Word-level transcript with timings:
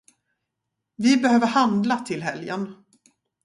Vi 0.95 1.17
behöver 1.17 1.47
handla 1.47 1.99
till 1.99 2.23
helgen. 2.23 2.75